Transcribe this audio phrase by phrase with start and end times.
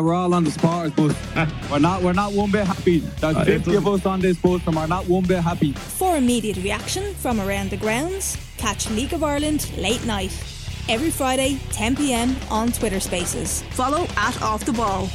[0.00, 1.14] We're all on the supporters bus.
[1.70, 2.02] we're not.
[2.02, 3.00] We're not one bit happy.
[3.00, 5.72] There's Uh, 50 of us on this bus, and we're not one bit happy.
[5.72, 10.32] For immediate reaction from around the grounds, catch League of Ireland late night.
[10.88, 13.62] Every Friday, 10 pm on Twitter Spaces.
[13.72, 15.08] Follow at Off the Ball.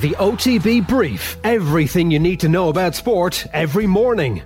[0.00, 1.38] The OTB Brief.
[1.44, 4.42] Everything you need to know about sport every morning.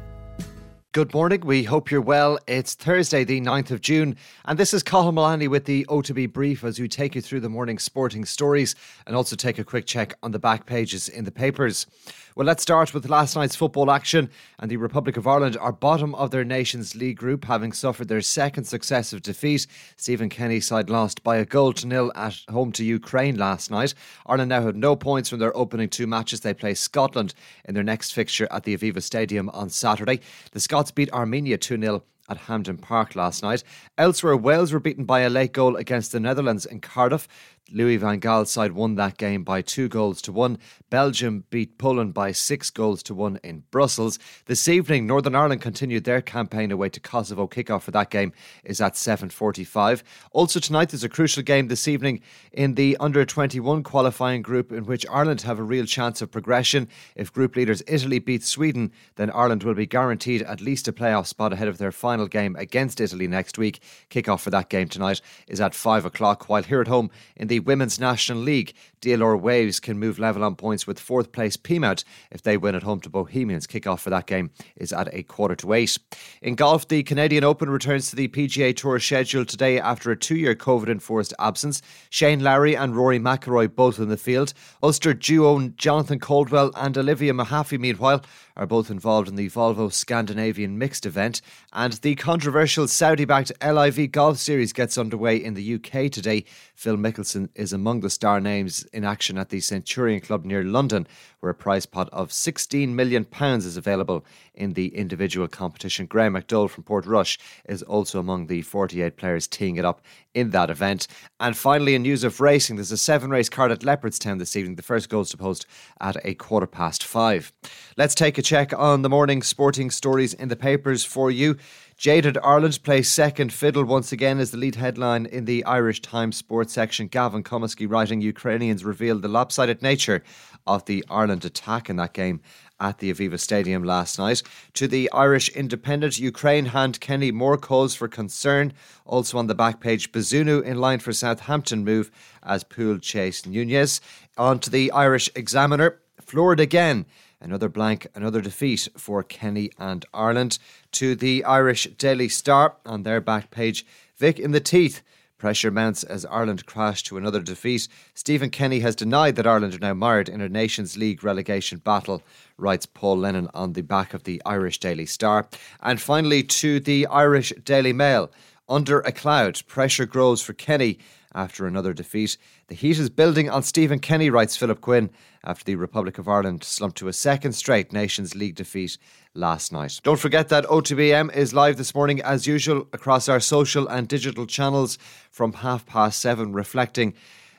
[0.92, 1.42] Good morning.
[1.42, 2.40] We hope you're well.
[2.48, 6.64] It's Thursday, the 9th of June, and this is Cathal Mullaney with the OTB Brief
[6.64, 8.74] as we take you through the morning sporting stories
[9.06, 11.86] and also take a quick check on the back pages in the papers.
[12.34, 16.14] Well, let's start with last night's football action, and the Republic of Ireland are bottom
[16.14, 19.66] of their Nations League group, having suffered their second successive defeat.
[19.96, 23.94] Stephen Kenny's side lost by a goal to nil at home to Ukraine last night.
[24.26, 26.40] Ireland now have no points from their opening two matches.
[26.40, 27.34] They play Scotland
[27.64, 30.20] in their next fixture at the Aviva Stadium on Saturday.
[30.52, 33.62] The Scots beat Armenia 2 0 at Hampden Park last night.
[33.98, 37.28] Elsewhere, Wales were beaten by a late goal against the Netherlands in Cardiff.
[37.72, 40.58] Louis van Gaal's side won that game by two goals to one.
[40.90, 44.18] Belgium beat Poland by six goals to one in Brussels.
[44.46, 47.46] This evening, Northern Ireland continued their campaign away to Kosovo.
[47.46, 48.32] Kickoff for that game
[48.64, 50.02] is at 7.45.
[50.32, 52.22] Also tonight, there's a crucial game this evening
[52.52, 56.88] in the under-21 qualifying group in which Ireland have a real chance of progression.
[57.14, 61.26] If group leaders Italy beat Sweden, then Ireland will be guaranteed at least a playoff
[61.28, 63.80] spot ahead of their final game against Italy next week.
[64.10, 67.60] Kickoff for that game tonight is at 5 o'clock, while here at home in the
[67.60, 72.42] Women's National League, DLR Waves can move level on points with fourth place Peamount if
[72.42, 73.66] they win at home to Bohemians.
[73.66, 75.96] Kickoff for that game is at a quarter to eight.
[76.42, 80.36] In golf, the Canadian Open returns to the PGA Tour schedule today after a two
[80.36, 81.80] year COVID enforced absence.
[82.10, 84.52] Shane Lowry and Rory McIlroy both in the field.
[84.82, 88.22] Ulster duo Jonathan Caldwell and Olivia Mehaffey, meanwhile,
[88.56, 91.40] are both involved in the Volvo Scandinavian mixed event.
[91.72, 96.44] And the controversial Saudi backed LIV Golf Series gets underway in the UK today.
[96.74, 101.06] Phil Mickelson is among the star names in action at the Centurion Club near London,
[101.40, 106.06] where a prize pot of £16 million is available in the individual competition.
[106.06, 110.00] Graham McDowell from Portrush is also among the 48 players teeing it up
[110.34, 111.06] in that event.
[111.38, 114.76] And finally, in news of racing, there's a seven race card at Leopardstown this evening.
[114.76, 115.66] The first goes to post
[116.00, 117.52] at a quarter past five.
[117.96, 121.56] Let's take a check on the morning sporting stories in the papers for you.
[122.00, 126.34] Jaded Ireland plays second fiddle once again as the lead headline in the Irish Times
[126.34, 127.08] sports section.
[127.08, 130.24] Gavin Cummiskey writing Ukrainians revealed the lopsided nature
[130.66, 132.40] of the Ireland attack in that game
[132.80, 134.42] at the Aviva Stadium last night.
[134.72, 138.72] To the Irish Independent, Ukraine hand Kenny more calls for concern.
[139.04, 142.10] Also on the back page, Bazunu in line for Southampton move
[142.42, 144.00] as Poole chase Nunez.
[144.38, 147.04] On to the Irish Examiner, floored again.
[147.42, 150.58] Another blank, another defeat for Kenny and Ireland.
[150.92, 153.86] To the Irish Daily Star on their back page,
[154.18, 155.00] Vic in the teeth.
[155.38, 157.88] Pressure mounts as Ireland crash to another defeat.
[158.12, 162.22] Stephen Kenny has denied that Ireland are now mired in a Nations League relegation battle,
[162.58, 165.48] writes Paul Lennon on the back of the Irish Daily Star.
[165.82, 168.30] And finally, to the Irish Daily Mail.
[168.68, 170.98] Under a cloud, pressure grows for Kenny
[171.34, 172.36] after another defeat.
[172.68, 175.10] The heat is building on Stephen Kenny, writes Philip Quinn,
[175.44, 178.98] after the Republic of Ireland slumped to a second straight Nations League defeat
[179.34, 180.00] last night.
[180.02, 184.08] Don't forget that OTB AM is live this morning as usual across our social and
[184.08, 184.98] digital channels
[185.30, 187.14] from half past seven, reflecting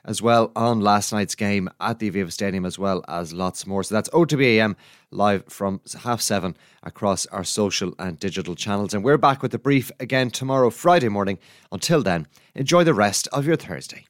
[0.05, 3.83] as well on last night's game at the Aviva Stadium, as well as lots more.
[3.83, 4.75] So that's OTBAM
[5.11, 8.93] live from half seven across our social and digital channels.
[8.93, 11.39] And we're back with the brief again tomorrow, Friday morning.
[11.71, 14.05] Until then, enjoy the rest of your Thursday.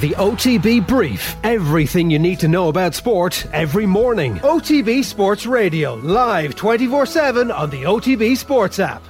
[0.00, 1.34] The OTB Brief.
[1.42, 4.36] Everything you need to know about sport every morning.
[4.36, 9.02] OTB Sports Radio, live 24 7 on the OTB Sports app.